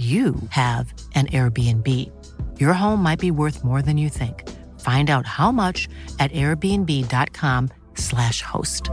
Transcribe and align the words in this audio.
you 0.00 0.34
have 0.48 0.94
an 1.14 1.26
Airbnb. 1.26 2.10
Your 2.58 2.72
home 2.72 3.02
might 3.02 3.18
be 3.18 3.30
worth 3.30 3.62
more 3.64 3.82
than 3.82 3.98
you 3.98 4.08
think. 4.08 4.48
Find 4.88 5.10
out 5.10 5.26
how 5.26 5.52
much 5.52 5.88
at 6.18 6.32
airbnb.com/slash 6.32 8.42
host. 8.42 8.90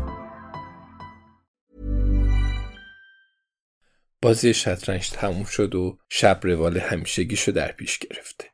بازی 4.22 4.54
شطرنج 4.54 5.10
تموم 5.10 5.44
شد 5.44 5.76
و 5.76 6.00
شب 6.10 6.40
روال 6.44 6.78
همیشگیشو 6.78 7.52
در 7.52 7.72
پیش 7.72 8.00
گرفته. 8.00 8.46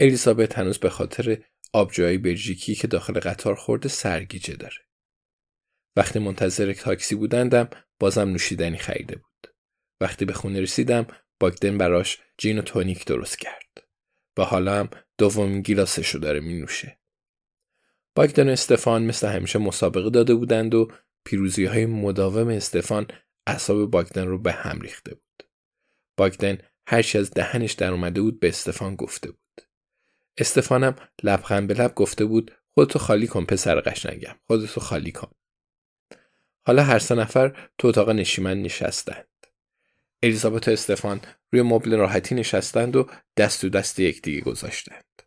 الیزابت 0.00 0.58
هنوز 0.58 0.78
به 0.78 0.90
خاطر 0.90 1.38
آبجوهای 1.72 2.18
بلژیکی 2.18 2.74
که 2.74 2.86
داخل 2.86 3.20
قطار 3.20 3.54
خورده 3.54 3.88
سرگیجه 3.88 4.54
داره. 4.54 4.76
وقتی 5.96 6.18
منتظر 6.18 6.72
تاکسی 6.72 7.14
بودندم 7.14 7.68
بازم 7.98 8.28
نوشیدنی 8.28 8.78
خریده 8.78 9.16
بود. 9.16 9.54
وقتی 10.00 10.24
به 10.24 10.32
خونه 10.32 10.60
رسیدم 10.60 11.06
باگدن 11.42 11.78
براش 11.78 12.18
جین 12.38 12.58
و 12.58 12.62
تونیک 12.62 13.04
درست 13.04 13.38
کرد. 13.38 13.86
و 14.38 14.44
حالا 14.44 14.74
هم 14.78 14.88
دومین 15.18 15.62
گیلاسشو 15.62 16.18
داره 16.18 16.40
می 16.40 16.54
نوشه. 16.60 16.98
باگدن 18.14 18.48
و 18.48 18.52
استفان 18.52 19.02
مثل 19.02 19.28
همیشه 19.28 19.58
مسابقه 19.58 20.10
داده 20.10 20.34
بودند 20.34 20.74
و 20.74 20.88
پیروزی 21.24 21.64
های 21.64 21.86
مداوم 21.86 22.48
استفان 22.48 23.06
اعصاب 23.46 23.90
باگدن 23.90 24.26
رو 24.26 24.38
به 24.38 24.52
هم 24.52 24.80
ریخته 24.80 25.14
بود. 25.14 25.48
باگدن 26.16 26.58
هرچی 26.86 27.18
از 27.18 27.30
دهنش 27.30 27.72
در 27.72 27.92
اومده 27.92 28.20
بود 28.20 28.40
به 28.40 28.48
استفان 28.48 28.96
گفته 28.96 29.30
بود. 29.30 29.66
استفانم 30.38 30.96
لبخند 31.22 31.68
به 31.68 31.74
لب 31.74 31.94
گفته 31.94 32.24
بود 32.24 32.50
خودتو 32.74 32.98
خالی 32.98 33.26
کن 33.26 33.44
پسر 33.44 33.80
قشنگم 33.80 34.36
خودتو 34.46 34.80
خالی 34.80 35.12
کن. 35.12 35.32
حالا 36.66 36.82
هر 36.82 36.98
سه 36.98 37.14
نفر 37.14 37.70
تو 37.78 37.88
اتاق 37.88 38.10
نشیمن 38.10 38.62
نشستند. 38.62 39.31
الیزابت 40.22 40.68
و 40.68 40.70
استفان 40.70 41.20
روی 41.52 41.62
مبل 41.62 41.96
راحتی 41.96 42.34
نشستند 42.34 42.96
و 42.96 43.10
دست 43.36 43.60
تو 43.60 43.68
دست 43.68 43.98
یکدیگه 43.98 44.40
گذاشتند. 44.40 45.22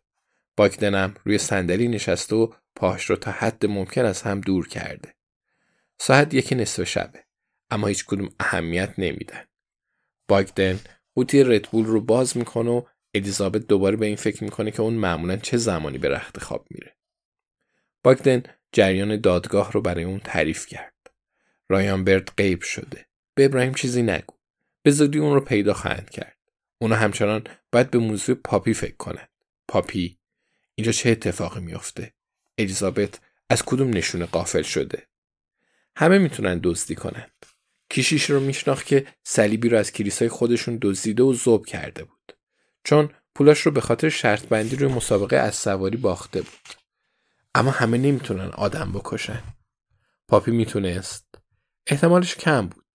باگدنم 0.56 1.14
روی 1.24 1.38
صندلی 1.38 1.88
نشسته 1.88 2.36
و 2.36 2.52
پاهاش 2.76 3.04
رو 3.04 3.16
تا 3.16 3.30
حد 3.30 3.66
ممکن 3.66 4.04
از 4.04 4.22
هم 4.22 4.40
دور 4.40 4.68
کرده. 4.68 5.14
ساعت 5.98 6.34
یکی 6.34 6.54
نصف 6.54 6.84
شبه 6.84 7.24
اما 7.70 7.86
هیچ 7.86 8.04
کدوم 8.04 8.28
اهمیت 8.40 8.94
نمیدن. 8.98 9.44
باگدن 10.28 10.80
قوطی 11.14 11.42
ردبول 11.44 11.86
رو 11.86 12.00
باز 12.00 12.36
می‌کنه 12.36 12.70
و 12.70 12.82
الیزابت 13.14 13.66
دوباره 13.66 13.96
به 13.96 14.06
این 14.06 14.16
فکر 14.16 14.44
می‌کنه 14.44 14.70
که 14.70 14.82
اون 14.82 14.94
معمولا 14.94 15.36
چه 15.36 15.56
زمانی 15.56 15.98
به 15.98 16.08
رخت 16.08 16.38
خواب 16.38 16.66
میره. 16.70 16.96
باگدن 18.02 18.42
جریان 18.72 19.20
دادگاه 19.20 19.72
رو 19.72 19.80
برای 19.80 20.04
اون 20.04 20.18
تعریف 20.18 20.66
کرد. 20.66 21.10
رایان 21.68 22.04
برد 22.04 22.32
غیب 22.36 22.62
شده. 22.62 23.06
به 23.34 23.44
ابراهیم 23.44 23.74
چیزی 23.74 24.02
نگو. 24.02 24.35
به 24.86 24.92
زودی 24.92 25.18
اون 25.18 25.34
رو 25.34 25.40
پیدا 25.40 25.74
خواهند 25.74 26.10
کرد. 26.10 26.36
اونا 26.78 26.96
همچنان 26.96 27.44
باید 27.72 27.90
به 27.90 27.98
موضوع 27.98 28.34
پاپی 28.34 28.74
فکر 28.74 28.96
کنند. 28.96 29.28
پاپی 29.68 30.18
اینجا 30.74 30.92
چه 30.92 31.10
اتفاقی 31.10 31.60
میافته؟ 31.60 32.14
الیزابت 32.58 33.20
از 33.50 33.62
کدوم 33.62 33.90
نشونه 33.90 34.26
قافل 34.26 34.62
شده؟ 34.62 35.06
همه 35.96 36.18
می‌تونن 36.18 36.60
دزدی 36.62 36.94
کنند. 36.94 37.46
کیشیش 37.90 38.30
رو 38.30 38.40
میشناخت 38.40 38.86
که 38.86 39.06
صلیبی 39.24 39.68
رو 39.68 39.78
از 39.78 39.92
کلیسای 39.92 40.28
خودشون 40.28 40.78
دزدیده 40.82 41.22
و 41.22 41.34
ذوب 41.34 41.66
کرده 41.66 42.04
بود. 42.04 42.32
چون 42.84 43.10
پولاش 43.34 43.60
رو 43.60 43.72
به 43.72 43.80
خاطر 43.80 44.08
شرط 44.08 44.46
بندی 44.46 44.76
روی 44.76 44.92
مسابقه 44.92 45.36
از 45.36 45.54
سواری 45.54 45.96
باخته 45.96 46.42
بود. 46.42 46.68
اما 47.54 47.70
همه 47.70 47.98
نمی‌تونن 47.98 48.48
آدم 48.48 48.92
بکشن. 48.92 49.42
پاپی 50.28 50.50
می‌تونست. 50.50 51.34
احتمالش 51.86 52.34
کم 52.34 52.66
بود. 52.66 52.85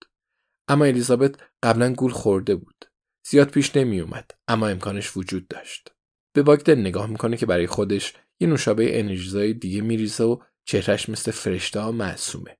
اما 0.72 0.84
الیزابت 0.84 1.34
قبلا 1.62 1.92
گول 1.92 2.10
خورده 2.12 2.54
بود. 2.54 2.84
زیاد 3.28 3.50
پیش 3.50 3.76
نمی 3.76 4.00
اومد 4.00 4.30
اما 4.48 4.68
امکانش 4.68 5.16
وجود 5.16 5.48
داشت. 5.48 5.92
به 6.32 6.42
باگدن 6.42 6.80
نگاه 6.80 7.06
می‌کنه 7.06 7.36
که 7.36 7.46
برای 7.46 7.66
خودش 7.66 8.14
یه 8.40 8.48
نوشابه 8.48 9.00
انرژیزای 9.00 9.54
دیگه 9.54 9.80
میریزه 9.80 10.24
و 10.24 10.38
چهرش 10.64 11.08
مثل 11.08 11.30
فرشته 11.30 11.80
ها 11.80 11.92
معصومه. 11.92 12.58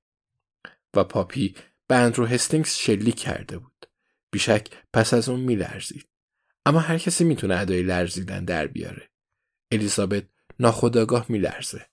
و 0.93 1.03
پاپی 1.03 1.55
به 1.87 1.95
اندرو 1.95 2.25
هستینگز 2.25 2.69
شلیک 2.69 3.15
کرده 3.15 3.57
بود. 3.57 3.85
بیشک 4.31 4.67
پس 4.93 5.13
از 5.13 5.29
اون 5.29 5.39
میلرزید. 5.39 6.07
اما 6.65 6.79
هر 6.79 6.97
کسی 6.97 7.23
می‌تونه 7.23 7.59
ادای 7.59 7.83
لرزیدن 7.83 8.45
در 8.45 8.67
بیاره. 8.67 9.09
الیزابت 9.71 10.23
ناخداگاه 10.59 11.25
میلرزه. 11.29 11.85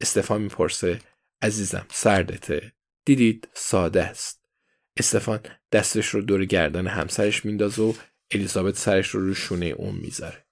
استفان 0.00 0.42
می‌پرسه 0.42 0.98
عزیزم 1.42 1.86
سردته. 1.90 2.72
دیدید 3.04 3.48
ساده 3.54 4.02
است. 4.04 4.37
استفان 4.98 5.40
دستش 5.72 6.06
رو 6.06 6.22
دور 6.22 6.44
گردن 6.44 6.86
همسرش 6.86 7.44
میندازه 7.44 7.82
و 7.82 7.92
الیزابت 8.30 8.76
سرش 8.76 9.08
رو 9.08 9.20
رو 9.20 9.34
شونه 9.34 9.66
اون 9.66 9.94
می‌ذاره. 9.94 10.46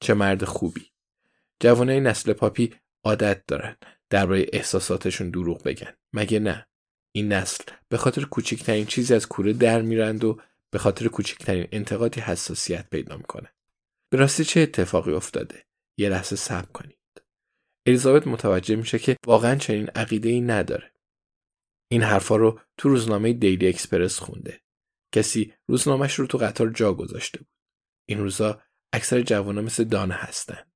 چه 0.00 0.14
مرد 0.14 0.44
خوبی. 0.44 0.86
جوانای 1.60 2.00
نسل 2.00 2.32
پاپی 2.32 2.74
عادت 3.04 3.46
دارن 3.46 3.76
درباره 4.10 4.46
احساساتشون 4.52 5.30
دروغ 5.30 5.62
بگن. 5.62 5.92
مگه 6.12 6.38
نه؟ 6.38 6.66
این 7.12 7.32
نسل 7.32 7.64
به 7.88 7.96
خاطر 7.96 8.24
کوچکترین 8.24 8.86
چیزی 8.86 9.14
از 9.14 9.26
کوره 9.26 9.52
در 9.52 9.82
میرند 9.82 10.24
و 10.24 10.40
به 10.70 10.78
خاطر 10.78 11.08
کوچکترین 11.08 11.68
انتقادی 11.72 12.20
حساسیت 12.20 12.90
پیدا 12.90 13.16
می‌کنن. 13.16 13.50
به 14.10 14.18
راستی 14.18 14.44
چه 14.44 14.60
اتفاقی 14.60 15.12
افتاده؟ 15.12 15.64
یه 15.98 16.08
لحظه 16.08 16.36
صبر 16.36 16.72
کنید. 16.72 16.98
الیزابت 17.86 18.26
متوجه 18.26 18.76
میشه 18.76 18.98
که 18.98 19.16
واقعا 19.26 19.56
چنین 19.56 19.88
عقیده 19.88 20.28
ای 20.28 20.40
نداره. 20.40 20.93
این 21.94 22.02
حرفا 22.02 22.36
رو 22.36 22.60
تو 22.76 22.88
روزنامه 22.88 23.32
دیلی 23.32 23.68
اکسپرس 23.68 24.18
خونده. 24.18 24.60
کسی 25.12 25.54
روزنامهش 25.66 26.14
رو 26.14 26.26
تو 26.26 26.38
قطار 26.38 26.70
جا 26.70 26.94
گذاشته 26.94 27.38
بود. 27.38 27.48
این 28.06 28.18
روزا 28.18 28.62
اکثر 28.92 29.20
جوانا 29.20 29.62
مثل 29.62 29.84
دانه 29.84 30.14
هستند 30.14 30.72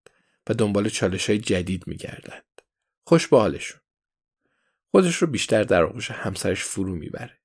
و 0.48 0.54
دنبال 0.54 0.88
چالش 0.88 1.30
های 1.30 1.38
جدید 1.38 1.86
میگردند. 1.86 2.62
خوش 3.04 3.26
به 3.26 3.38
حالشون. 3.38 3.80
خودش 4.90 5.16
رو 5.16 5.26
بیشتر 5.26 5.62
در 5.62 5.82
آغوش 5.82 6.10
همسرش 6.10 6.64
فرو 6.64 6.94
می‌بره. 6.94 7.38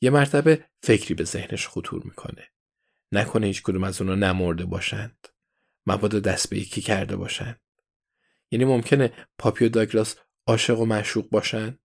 یه 0.00 0.10
مرتبه 0.10 0.64
فکری 0.82 1.14
به 1.14 1.24
ذهنش 1.24 1.68
خطور 1.68 2.02
می‌کنه. 2.04 2.48
نکنه 3.12 3.46
هیچ 3.46 3.62
کدوم 3.62 3.84
از 3.84 4.00
اونا 4.00 4.14
نمرده 4.14 4.64
باشند. 4.64 5.28
مبادا 5.86 6.20
دست 6.20 6.50
به 6.50 6.58
یکی 6.58 6.80
کرده 6.80 7.16
باشند. 7.16 7.60
یعنی 8.50 8.64
ممکنه 8.64 9.12
پاپی 9.38 9.64
و 9.64 9.68
داگلاس 9.68 10.16
عاشق 10.46 10.80
و 10.80 10.84
معشوق 10.84 11.30
باشند؟ 11.30 11.78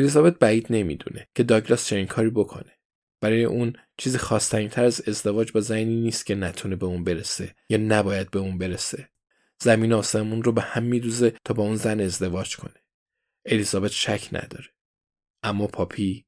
الیزابت 0.00 0.38
بعید 0.38 0.66
نمی‌دونه 0.70 1.28
که 1.34 1.42
داگلاس 1.42 1.86
چنین 1.86 2.06
کاری 2.06 2.30
بکنه. 2.30 2.78
برای 3.20 3.44
اون 3.44 3.72
چیزی 3.96 4.18
خواستنی 4.18 4.68
تر 4.68 4.84
از 4.84 5.08
ازدواج 5.08 5.52
با 5.52 5.60
زنی 5.60 6.00
نیست 6.00 6.26
که 6.26 6.34
نتونه 6.34 6.76
به 6.76 6.86
اون 6.86 7.04
برسه 7.04 7.54
یا 7.68 7.78
نباید 7.78 8.30
به 8.30 8.38
اون 8.38 8.58
برسه. 8.58 9.08
زمین 9.62 9.92
آسمون 9.92 10.42
رو 10.42 10.52
به 10.52 10.62
هم 10.62 10.82
میدوزه 10.82 11.34
تا 11.44 11.54
با 11.54 11.62
اون 11.62 11.76
زن 11.76 12.00
ازدواج 12.00 12.56
کنه. 12.56 12.84
الیزابت 13.46 13.90
شک 13.90 14.28
نداره. 14.32 14.68
اما 15.42 15.66
پاپی 15.66 16.26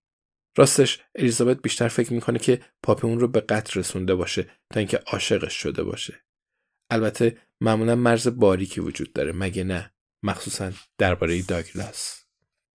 راستش 0.56 1.00
الیزابت 1.14 1.62
بیشتر 1.62 1.88
فکر 1.88 2.12
می‌کنه 2.12 2.38
که 2.38 2.60
پاپی 2.82 3.06
اون 3.06 3.20
رو 3.20 3.28
به 3.28 3.40
قتل 3.40 3.80
رسونده 3.80 4.14
باشه 4.14 4.42
تا 4.42 4.80
اینکه 4.80 4.96
عاشقش 5.06 5.54
شده 5.54 5.82
باشه. 5.82 6.24
البته 6.90 7.38
معمولا 7.60 7.94
مرز 7.94 8.28
باریکی 8.28 8.80
وجود 8.80 9.12
داره 9.12 9.32
مگه 9.32 9.64
نه؟ 9.64 9.94
مخصوصا 10.22 10.72
درباره 10.98 11.42
داگلاس. 11.42 12.21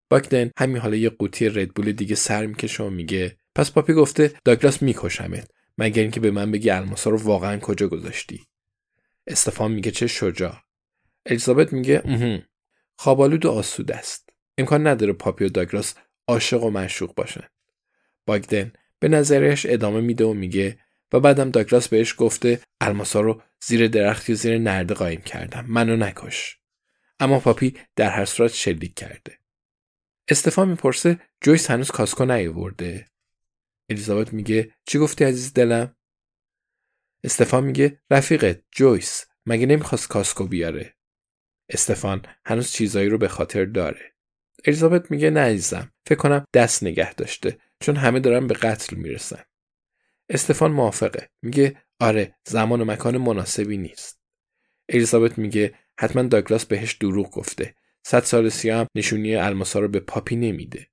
باکدن 0.09 0.51
همین 0.57 0.77
حالا 0.77 0.95
یه 0.95 1.09
قوطی 1.09 1.49
ردبول 1.49 1.91
دیگه 1.91 2.15
سر 2.15 2.45
می‌کشه 2.45 2.83
و 2.83 2.89
میگه 2.89 3.37
پس 3.55 3.71
پاپی 3.71 3.93
گفته 3.93 4.33
داگلاس 4.45 4.81
میکشمت 4.81 5.51
مگر 5.77 6.01
اینکه 6.01 6.19
به 6.19 6.31
من 6.31 6.51
بگی 6.51 6.69
الماسا 6.69 7.09
رو 7.09 7.17
واقعا 7.17 7.59
کجا 7.59 7.87
گذاشتی؟ 7.87 8.47
استفان 9.27 9.71
میگه 9.71 9.91
چه 9.91 10.07
شجاع. 10.07 10.57
الیزابت 11.25 11.73
میگه 11.73 12.01
اهم 12.05 12.43
خوابالود 12.95 13.45
و 13.45 13.51
آسود 13.51 13.91
است. 13.91 14.29
امکان 14.57 14.87
نداره 14.87 15.13
پاپی 15.13 15.45
و 15.45 15.49
داگلاس 15.49 15.95
عاشق 16.27 16.63
و 16.63 16.69
معشوق 16.69 17.15
باشن. 17.15 17.43
باگدن 18.25 18.73
به 18.99 19.07
نظریش 19.07 19.65
ادامه 19.69 20.01
میده 20.01 20.25
و 20.25 20.33
میگه 20.33 20.79
و 21.13 21.19
بعدم 21.19 21.51
داگلاس 21.51 21.87
بهش 21.87 22.15
گفته 22.17 22.59
الماسا 22.81 23.21
رو 23.21 23.41
زیر 23.65 23.87
درختی 23.87 24.33
و 24.33 24.35
زیر 24.35 24.57
نرده 24.57 24.93
قایم 24.93 25.21
کردم. 25.21 25.65
منو 25.67 25.95
نکش. 25.95 26.57
اما 27.19 27.39
پاپی 27.39 27.73
در 27.95 28.09
هر 28.09 28.25
صورت 28.25 28.53
شلیک 28.53 28.93
کرده. 28.93 29.39
استفان 30.29 30.69
می‌پرسه 30.69 31.19
جویس 31.41 31.71
هنوز 31.71 31.91
کاسکو 31.91 32.25
نیاورده. 32.25 33.05
الیزابت 33.89 34.33
میگه 34.33 34.73
چی 34.85 34.99
گفتی 34.99 35.23
عزیز 35.23 35.53
دلم؟ 35.53 35.95
استفان 37.23 37.63
میگه 37.63 38.01
رفیقت 38.11 38.61
جویس 38.71 39.25
مگه 39.45 39.65
نمی‌خواست 39.65 40.07
کاسکو 40.07 40.47
بیاره؟ 40.47 40.95
استفان 41.69 42.25
هنوز 42.45 42.71
چیزایی 42.71 43.09
رو 43.09 43.17
به 43.17 43.27
خاطر 43.27 43.65
داره. 43.65 44.13
الیزابت 44.65 45.11
میگه 45.11 45.29
نه 45.29 45.39
عزیزم 45.39 45.91
فکر 46.05 46.19
کنم 46.19 46.45
دست 46.53 46.83
نگه 46.83 47.13
داشته 47.13 47.57
چون 47.79 47.95
همه 47.95 48.19
دارن 48.19 48.47
به 48.47 48.53
قتل 48.53 48.95
می‌رسن. 48.95 49.43
استفان 50.29 50.71
موافقه 50.71 51.29
میگه 51.41 51.81
آره 51.99 52.35
زمان 52.47 52.81
و 52.81 52.85
مکان 52.85 53.17
مناسبی 53.17 53.77
نیست. 53.77 54.21
الیزابت 54.89 55.37
میگه 55.37 55.75
حتما 55.99 56.23
داگلاس 56.23 56.65
بهش 56.65 56.93
دروغ 56.93 57.31
گفته. 57.31 57.75
صد 58.09 58.23
سال 58.23 58.49
سیام 58.49 58.87
نشونی 58.95 59.35
الماسا 59.35 59.79
رو 59.79 59.87
به 59.87 59.99
پاپی 59.99 60.35
نمیده. 60.35 60.87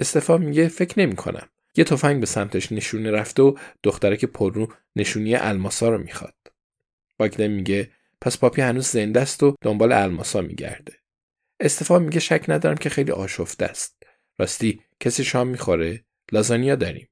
استفان 0.00 0.42
میگه 0.42 0.68
فکر 0.68 1.00
نمی 1.00 1.16
کنم. 1.16 1.48
یه 1.76 1.84
تفنگ 1.84 2.20
به 2.20 2.26
سمتش 2.26 2.72
نشونه 2.72 3.10
رفته 3.10 3.42
و 3.42 3.56
دخترک 3.82 4.24
پررو 4.24 4.72
نشونی 4.96 5.34
الماسا 5.34 5.88
رو 5.88 5.98
می‌خواد. 5.98 6.34
باگدن 7.18 7.46
میگه 7.46 7.90
پس 8.20 8.38
پاپی 8.38 8.62
هنوز 8.62 8.86
زنده 8.86 9.20
است 9.20 9.42
و 9.42 9.54
دنبال 9.60 9.92
الماسا 9.92 10.40
میگرده. 10.40 10.92
استفان 11.60 12.02
میگه 12.02 12.20
شک 12.20 12.44
ندارم 12.48 12.76
که 12.76 12.88
خیلی 12.88 13.12
آشفته 13.12 13.64
است. 13.64 14.02
راستی 14.38 14.82
کسی 15.00 15.24
شام 15.24 15.48
می‌خوره؟ 15.48 16.04
لازانیا 16.32 16.74
داریم. 16.74 17.08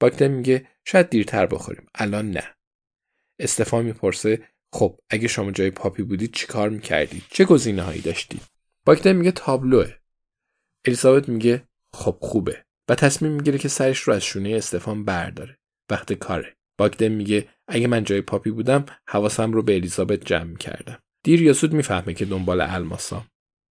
باگدن 0.00 0.28
میگه 0.28 0.66
شاید 0.84 1.10
دیرتر 1.10 1.46
بخوریم. 1.46 1.86
الان 1.94 2.30
نه. 2.30 2.54
استفان 3.38 3.84
می‌پرسه 3.84 4.48
خب 4.72 4.98
اگه 5.10 5.28
شما 5.28 5.50
جای 5.50 5.70
پاپی 5.70 6.02
بودید 6.02 6.34
چیکار 6.34 6.68
می‌کردید؟ 6.68 7.22
چه 7.30 7.44
گزینه 7.44 7.82
هایی 7.82 8.00
داشتید؟ 8.00 8.42
باگدن 8.84 9.12
میگه 9.12 9.30
تابلوه 9.30 9.94
الیزابت 10.84 11.28
میگه 11.28 11.62
خب 11.92 12.18
خوبه. 12.20 12.64
و 12.88 12.94
تصمیم 12.94 13.32
می‌گیره 13.32 13.58
که 13.58 13.68
سرش 13.68 13.98
رو 13.98 14.14
از 14.14 14.24
شونه 14.24 14.50
استفان 14.50 15.04
برداره. 15.04 15.58
وقت 15.90 16.12
کاره. 16.12 16.56
باگدن 16.78 17.08
میگه 17.08 17.48
اگه 17.68 17.86
من 17.86 18.04
جای 18.04 18.20
پاپی 18.20 18.50
بودم 18.50 18.86
حواسم 19.08 19.52
رو 19.52 19.62
به 19.62 19.74
الیزابت 19.74 20.24
جمع 20.24 20.44
می‌کردم. 20.44 20.98
دیر 21.22 21.42
یا 21.42 21.52
سود 21.52 21.72
می‌فهمه 21.72 22.14
که 22.14 22.24
دنبال 22.24 22.60
الماسا. 22.60 23.24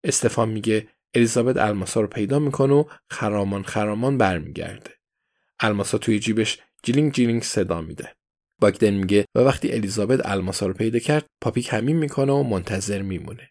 استفان 0.05 0.49
میگه 0.49 0.89
الیزابت 1.15 1.57
الماسا 1.57 2.01
رو 2.01 2.07
پیدا 2.07 2.39
می‌کنه 2.39 2.75
و 2.75 2.85
خرامان 3.11 3.63
خرامان 3.63 4.19
برمیگرده. 4.19 4.91
الماسا 5.61 5.99
توی 5.99 6.19
جیبش 6.19 6.59
جیلینگ 6.83 7.13
جیلینگ 7.13 7.43
صدا 7.43 7.81
میده. 7.81 8.17
باگدن 8.61 8.91
میگه 8.91 9.25
و 9.35 9.41
وقتی 9.41 9.73
الیزابت 9.73 10.27
الماسا 10.27 10.67
رو 10.67 10.75
پیدا 10.75 10.99
کرد 10.99 11.27
پاپی 11.41 11.63
کمین 11.63 11.97
می‌کنه 11.97 12.33
و 12.33 12.43
منتظر 12.43 13.03
میمونه. 13.03 13.51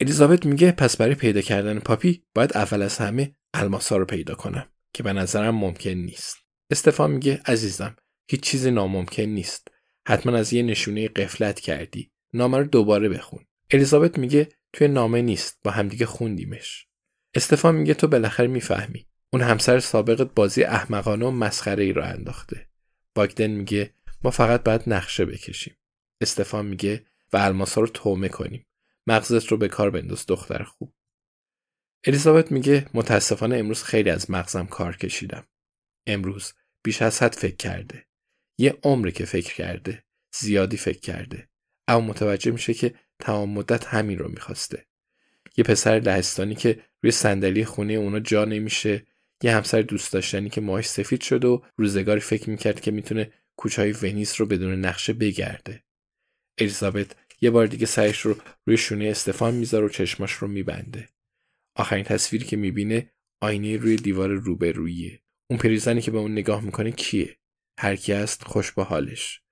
الیزابت 0.00 0.46
میگه 0.46 0.72
پس 0.72 0.96
برای 0.96 1.14
پیدا 1.14 1.40
کردن 1.40 1.78
پاپی 1.78 2.22
باید 2.34 2.56
اول 2.56 2.82
از 2.82 2.98
همه 2.98 3.34
الماسا 3.54 3.96
رو 3.96 4.04
پیدا 4.04 4.34
کنم 4.34 4.68
که 4.92 5.02
به 5.02 5.12
نظرم 5.12 5.54
ممکن 5.54 5.90
نیست. 5.90 6.36
استفان 6.70 7.10
میگه 7.10 7.40
عزیزم 7.46 7.96
هیچ 8.30 8.40
چیزی 8.40 8.70
ناممکن 8.70 9.22
نیست. 9.22 9.68
حتما 10.08 10.36
از 10.36 10.52
یه 10.52 10.62
نشونه 10.62 11.08
غفلت 11.08 11.60
کردی. 11.60 12.10
نامه 12.34 12.58
رو 12.58 12.64
دوباره 12.64 13.08
بخون. 13.08 13.44
الیزابت 13.70 14.18
میگه 14.18 14.48
توی 14.72 14.88
نامه 14.88 15.22
نیست 15.22 15.58
با 15.64 15.70
همدیگه 15.70 16.06
خوندیمش. 16.06 16.86
استفان 17.34 17.74
میگه 17.74 17.94
تو 17.94 18.08
بالاخره 18.08 18.46
می‌فهمی. 18.46 19.06
اون 19.32 19.42
همسر 19.42 19.80
سابقت 19.80 20.34
بازی 20.34 20.64
احمقانه 20.64 21.26
و 21.26 21.30
مسخره 21.30 21.84
ای 21.84 21.92
رو 21.92 22.04
انداخته. 22.04 22.68
باگدن 23.14 23.46
میگه 23.46 23.94
ما 24.22 24.30
فقط 24.30 24.62
باید 24.62 24.82
نقشه 24.86 25.24
بکشیم. 25.24 25.76
استفان 26.20 26.66
میگه 26.66 27.04
و 27.32 27.36
الماسا 27.36 27.80
رو 27.80 27.86
تومه 27.86 28.28
کنیم. 28.28 28.66
مغزت 29.06 29.46
رو 29.46 29.56
به 29.56 29.68
کار 29.68 29.90
بنداز 29.90 30.26
دختر 30.26 30.62
خوب. 30.62 30.94
الیزابت 32.04 32.52
میگه 32.52 32.86
متاسفانه 32.94 33.56
امروز 33.56 33.82
خیلی 33.82 34.10
از 34.10 34.30
مغزم 34.30 34.66
کار 34.66 34.96
کشیدم. 34.96 35.46
امروز 36.06 36.52
بیش 36.82 37.02
از 37.02 37.22
حد 37.22 37.34
فکر 37.34 37.56
کرده. 37.56 38.06
یه 38.58 38.78
عمری 38.82 39.12
که 39.12 39.24
فکر 39.24 39.54
کرده 39.54 40.04
زیادی 40.38 40.76
فکر 40.76 41.00
کرده. 41.00 41.48
اما 41.88 42.00
متوجه 42.00 42.50
میشه 42.50 42.74
که 42.74 42.94
تمام 43.18 43.50
مدت 43.50 43.86
همین 43.86 44.18
رو 44.18 44.28
می‌خواسته. 44.28 44.86
یه 45.56 45.64
پسر 45.64 45.98
لهستانی 45.98 46.54
که 46.54 46.82
روی 47.02 47.12
صندلی 47.12 47.64
خونه 47.64 47.92
اونا 47.92 48.20
جا 48.20 48.44
نمیشه 48.44 49.06
یه 49.42 49.56
همسر 49.56 49.82
دوست 49.82 50.12
داشتنی 50.12 50.50
که 50.50 50.60
ماهش 50.60 50.86
سفید 50.86 51.20
شد 51.20 51.44
و 51.44 51.64
روزگاری 51.76 52.20
فکر 52.20 52.50
می‌کرد 52.50 52.80
که 52.80 52.90
می‌تونه 52.90 53.32
کوچه 53.58 53.82
های 53.82 53.92
ونیس 53.92 54.40
رو 54.40 54.46
بدون 54.46 54.84
نقشه 54.84 55.12
بگرده. 55.12 55.84
الیزابت 56.58 57.16
یه 57.40 57.50
بار 57.50 57.66
دیگه 57.66 57.86
سرش 57.86 58.20
رو 58.20 58.36
روی 58.66 58.76
شونه 58.76 59.04
استفان 59.04 59.54
می‌ذاره 59.54 59.86
و 59.86 59.88
چشماش 59.88 60.32
رو 60.32 60.48
میبنده. 60.48 61.08
آخرین 61.74 62.04
تصویری 62.04 62.44
که 62.44 62.56
می‌بینه 62.56 63.10
آینه 63.40 63.76
روی 63.76 63.96
دیوار 63.96 64.30
روبرویه 64.30 65.22
اون 65.50 65.58
پریزنی 65.58 66.00
که 66.00 66.10
به 66.10 66.18
اون 66.18 66.32
نگاه 66.32 66.64
می‌کنه 66.64 66.90
کیه؟ 66.90 67.36
هر 67.78 67.96
کی 67.96 68.12
است 68.12 68.44
خوش 68.44 68.72
به 68.72 68.84
حالش. 68.84 69.42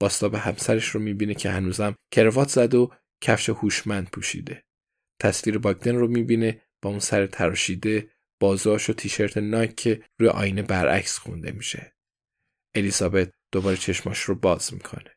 باستاب 0.00 0.34
همسرش 0.34 0.88
رو 0.88 1.00
می‌بینه 1.00 1.34
که 1.34 1.50
هنوزم 1.50 1.96
کروات 2.10 2.48
زد 2.48 2.74
و 2.74 2.92
کفش 3.20 3.48
هوشمند 3.48 4.10
پوشیده. 4.10 4.64
تصویر 5.20 5.58
باگدن 5.58 5.96
رو 5.96 6.08
می‌بینه 6.08 6.62
با 6.82 6.90
اون 6.90 6.98
سر 6.98 7.26
تراشیده 7.26 8.10
بازاش 8.40 8.90
و 8.90 8.92
تیشرت 8.92 9.38
نایک 9.38 9.74
که 9.74 10.02
روی 10.18 10.28
آینه 10.28 10.62
برعکس 10.62 11.18
خونده 11.18 11.52
میشه. 11.52 11.92
الیزابت 12.74 13.32
دوباره 13.52 13.76
چشماش 13.76 14.20
رو 14.20 14.34
باز 14.34 14.74
می‌کنه. 14.74 15.16